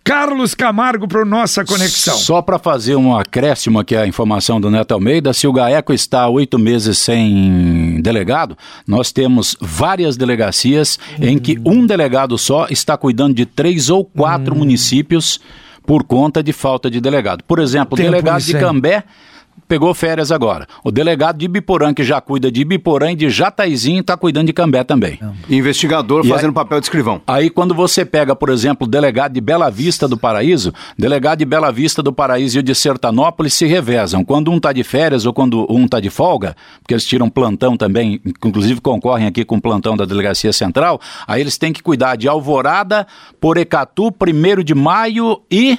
Carlos 0.09 0.55
Camargo 0.55 1.07
para 1.07 1.23
nossa 1.23 1.63
conexão. 1.63 2.17
Só 2.17 2.41
para 2.41 2.57
fazer 2.57 2.95
um 2.95 3.15
acréscimo 3.15 3.77
aqui 3.77 3.95
à 3.95 4.07
informação 4.07 4.59
do 4.59 4.71
Neto 4.71 4.91
Almeida, 4.91 5.33
se 5.33 5.45
o 5.45 5.53
GAECO 5.53 5.93
está 5.93 6.27
oito 6.27 6.57
meses 6.57 6.97
sem 6.97 8.01
delegado, 8.01 8.57
nós 8.87 9.11
temos 9.11 9.55
várias 9.61 10.17
delegacias 10.17 10.97
em 11.21 11.37
que 11.37 11.59
um 11.63 11.85
delegado 11.85 12.39
só 12.39 12.65
está 12.71 12.97
cuidando 12.97 13.35
de 13.35 13.45
três 13.45 13.91
ou 13.91 14.03
quatro 14.03 14.55
municípios 14.55 15.39
por 15.85 16.03
conta 16.03 16.41
de 16.41 16.53
falta 16.53 16.89
de 16.89 16.99
delegado. 16.99 17.43
Por 17.43 17.59
exemplo, 17.59 17.93
o 17.93 17.97
Tempo 17.97 18.09
delegado 18.09 18.41
de. 18.41 18.53
Cambé 18.55 19.03
pegou 19.69 19.93
férias 19.93 20.31
agora. 20.31 20.67
O 20.83 20.91
delegado 20.91 21.37
de 21.37 21.45
Ibiporã, 21.45 21.93
que 21.93 22.03
já 22.03 22.19
cuida 22.19 22.51
de 22.51 22.61
Ibiporã 22.61 23.11
e 23.11 23.15
de 23.15 23.29
Jataizinho, 23.29 24.01
está 24.01 24.17
cuidando 24.17 24.47
de 24.47 24.53
Cambé 24.53 24.83
também. 24.83 25.19
Investigador 25.47 26.25
E 26.25 26.29
fazendo 26.29 26.49
aí- 26.49 26.53
papel 26.55 26.79
de 26.79 26.87
escrivão. 26.87 27.21
Aí 27.27 27.49
quando 27.51 27.75
você 27.75 28.03
pega, 28.03 28.35
por 28.35 28.49
exemplo, 28.49 28.87
o 28.87 28.89
delegado 28.89 29.33
de 29.33 29.39
Bela 29.39 29.69
Vista 29.69 30.07
do 30.07 30.17
Paraíso, 30.17 30.73
delegado 30.97 31.39
de 31.39 31.45
Bela 31.45 31.71
Vista 31.71 32.01
do 32.01 32.11
Paraíso 32.11 32.57
e 32.57 32.59
o 32.61 32.63
de 32.63 32.73
Sertanópolis 32.73 33.53
se 33.53 33.67
revezam. 33.67 34.25
Quando 34.25 34.49
um 34.51 34.57
está 34.57 34.73
de 34.73 34.83
férias 34.83 35.25
ou 35.27 35.33
quando 35.33 35.65
um 35.71 35.85
está 35.85 35.99
de 35.99 36.09
folga, 36.09 36.55
porque 36.81 36.95
eles 36.95 37.05
tiram 37.05 37.29
plantão 37.29 37.77
também, 37.77 38.19
inclusive 38.25 38.81
concorrem 38.81 39.27
aqui 39.27 39.45
com 39.45 39.57
o 39.57 39.61
plantão 39.61 39.95
da 39.95 40.03
Delegacia 40.03 40.51
Central, 40.51 40.99
aí 41.27 41.41
eles 41.41 41.59
têm 41.59 41.71
que 41.71 41.83
cuidar 41.83 42.15
de 42.15 42.27
Alvorada, 42.27 43.05
Porecatu, 43.39 44.11
1 44.11 44.63
de 44.63 44.73
maio 44.73 45.41
e... 45.51 45.77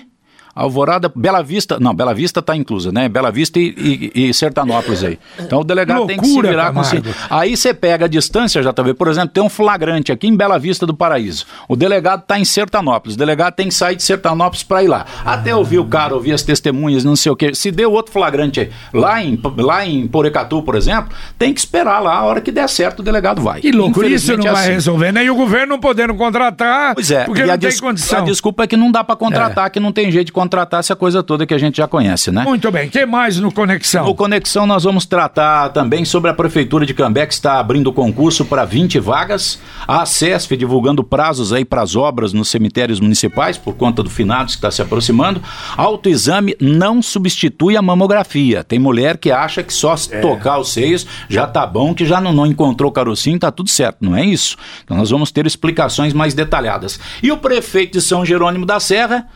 Alvorada, 0.60 1.10
Bela 1.14 1.42
Vista, 1.42 1.78
não, 1.80 1.94
Bela 1.94 2.12
Vista 2.12 2.40
está 2.40 2.54
inclusa, 2.54 2.92
né? 2.92 3.08
Bela 3.08 3.30
Vista 3.30 3.58
e, 3.58 4.10
e, 4.14 4.28
e 4.28 4.34
Sertanópolis 4.34 5.02
aí. 5.02 5.18
Então 5.38 5.60
o 5.60 5.64
delegado 5.64 6.06
tem 6.06 6.18
que 6.18 6.24
se 6.26 6.32
Loucura, 6.32 6.50
virar 6.50 6.72
com 6.74 6.84
si. 6.84 7.02
Aí 7.30 7.56
você 7.56 7.72
pega 7.72 8.04
a 8.04 8.08
distância, 8.08 8.62
já 8.62 8.70
tá 8.70 8.82
vendo? 8.82 8.94
Por 8.94 9.08
exemplo, 9.08 9.30
tem 9.30 9.42
um 9.42 9.48
flagrante 9.48 10.12
aqui 10.12 10.26
em 10.26 10.36
Bela 10.36 10.58
Vista 10.58 10.86
do 10.86 10.92
Paraíso. 10.92 11.46
O 11.66 11.74
delegado 11.74 12.20
está 12.20 12.38
em 12.38 12.44
Sertanópolis. 12.44 13.14
O 13.14 13.18
delegado 13.18 13.54
tem 13.54 13.68
que 13.68 13.74
sair 13.74 13.96
de 13.96 14.02
Sertanópolis 14.02 14.62
para 14.62 14.82
ir 14.82 14.88
lá. 14.88 15.06
Até 15.24 15.54
ouvir 15.54 15.78
o 15.78 15.86
cara, 15.86 16.14
ouvir 16.14 16.34
as 16.34 16.42
testemunhas, 16.42 17.04
não 17.04 17.16
sei 17.16 17.32
o 17.32 17.36
quê. 17.36 17.54
Se 17.54 17.70
deu 17.70 17.90
outro 17.90 18.12
flagrante 18.12 18.60
aí, 18.60 18.70
lá 18.92 19.22
em, 19.22 19.40
lá 19.56 19.86
em 19.86 20.06
Porecatu, 20.06 20.62
por 20.62 20.74
exemplo, 20.74 21.10
tem 21.38 21.54
que 21.54 21.60
esperar 21.60 22.00
lá. 22.00 22.16
A 22.16 22.24
hora 22.24 22.42
que 22.42 22.52
der 22.52 22.68
certo, 22.68 23.00
o 23.00 23.02
delegado 23.02 23.40
vai. 23.40 23.62
Que 23.62 23.72
loucura, 23.72 24.08
isso 24.08 24.36
não 24.36 24.46
é 24.46 24.52
vai 24.52 24.62
assim. 24.64 24.72
resolver, 24.72 25.10
né? 25.10 25.24
E 25.24 25.30
o 25.30 25.34
governo 25.34 25.68
não 25.68 25.80
podendo 25.80 26.14
contratar, 26.14 26.94
Pois 26.94 27.10
é, 27.10 27.24
porque 27.24 27.40
e 27.40 27.46
não 27.46 27.54
a, 27.54 27.58
tem 27.58 27.78
condição. 27.78 28.18
É. 28.18 28.22
a 28.22 28.24
desculpa 28.24 28.64
é 28.64 28.66
que 28.66 28.76
não 28.76 28.92
dá 28.92 29.02
para 29.02 29.16
contratar, 29.16 29.70
que 29.70 29.80
não 29.80 29.90
tem 29.90 30.10
jeito 30.12 30.26
de 30.26 30.32
contratar 30.32 30.49
essa 30.78 30.96
coisa 30.96 31.22
toda 31.22 31.46
que 31.46 31.54
a 31.54 31.58
gente 31.58 31.76
já 31.76 31.86
conhece, 31.86 32.30
né? 32.30 32.42
Muito 32.44 32.70
bem, 32.70 32.88
o 32.88 32.90
que 32.90 33.04
mais 33.06 33.38
no 33.38 33.52
Conexão? 33.52 34.04
No 34.04 34.14
Conexão 34.14 34.66
nós 34.66 34.84
vamos 34.84 35.06
tratar 35.06 35.68
também 35.70 36.04
sobre 36.04 36.30
a 36.30 36.34
Prefeitura 36.34 36.84
de 36.86 36.94
Cambé 36.94 37.26
que 37.26 37.32
está 37.34 37.58
abrindo 37.58 37.92
concurso 37.92 38.44
para 38.44 38.64
20 38.64 38.98
vagas. 38.98 39.58
A 39.86 40.04
CESF 40.06 40.56
divulgando 40.56 41.04
prazos 41.04 41.52
aí 41.52 41.64
para 41.64 41.82
as 41.82 41.94
obras 41.96 42.32
nos 42.32 42.48
cemitérios 42.48 43.00
municipais 43.00 43.56
por 43.58 43.74
conta 43.74 44.02
do 44.02 44.10
finados 44.10 44.54
que 44.54 44.58
está 44.58 44.70
se 44.70 44.82
aproximando. 44.82 45.42
Autoexame 45.76 46.56
não 46.60 47.02
substitui 47.02 47.76
a 47.76 47.82
mamografia. 47.82 48.62
Tem 48.64 48.78
mulher 48.78 49.16
que 49.18 49.30
acha 49.30 49.62
que 49.62 49.72
só 49.72 49.94
É. 50.10 50.20
tocar 50.20 50.58
os 50.58 50.72
seios 50.72 51.06
já 51.28 51.46
tá 51.46 51.66
bom, 51.66 51.92
que 51.94 52.04
já 52.06 52.20
não, 52.20 52.32
não 52.32 52.46
encontrou 52.46 52.90
carocinho, 52.92 53.38
tá 53.38 53.50
tudo 53.50 53.68
certo. 53.68 53.98
Não 54.00 54.16
é 54.16 54.24
isso. 54.24 54.56
Então 54.84 54.96
nós 54.96 55.10
vamos 55.10 55.30
ter 55.32 55.46
explicações 55.46 56.12
mais 56.12 56.32
detalhadas. 56.32 56.98
E 57.22 57.30
o 57.32 57.36
prefeito 57.36 57.92
de 57.98 58.00
São 58.00 58.24
Jerônimo 58.24 58.64
da 58.64 58.78
Serra 58.80 59.26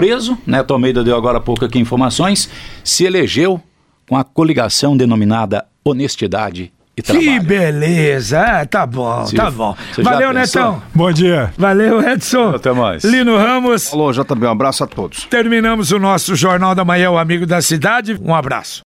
preso, 0.00 0.36
Neto 0.46 0.74
Almeida 0.74 1.02
deu 1.02 1.16
agora 1.16 1.38
há 1.38 1.40
pouco 1.40 1.64
aqui 1.64 1.78
informações, 1.78 2.50
se 2.84 3.04
elegeu 3.04 3.60
com 4.08 4.16
a 4.16 4.22
coligação 4.22 4.96
denominada 4.96 5.64
Honestidade 5.84 6.70
e 6.96 7.02
Que 7.02 7.12
Trabalho. 7.12 7.42
beleza, 7.42 8.40
ah, 8.40 8.64
tá 8.66 8.86
bom, 8.86 9.26
Se- 9.26 9.36
tá 9.36 9.50
bom. 9.50 9.76
você 9.92 10.02
Valeu? 10.02 10.32
Netão. 10.32 10.82
Bom 10.94 11.12
dia. 11.12 11.52
Valeu, 11.58 12.00
Edson. 12.00 12.50
Até 12.54 12.72
mais. 12.72 13.04
Lino 13.04 13.36
Ramos. 13.36 13.92
Alô, 13.92 14.10
JB, 14.12 14.46
um 14.46 14.50
abraço 14.50 14.82
a 14.82 14.86
todos. 14.86 15.24
Terminamos 15.24 15.92
o 15.92 15.98
nosso 15.98 16.34
Jornal 16.34 16.74
da 16.74 16.84
Manhã, 16.86 17.10
o 17.10 17.18
Amigo 17.18 17.44
da 17.46 17.60
Cidade. 17.60 18.18
Um 18.22 18.34
abraço. 18.34 18.74